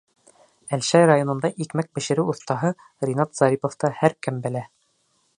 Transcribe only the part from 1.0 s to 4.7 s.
районында икмәк бешереү оҫтаһы Ринат Зариповты һәр кем белә.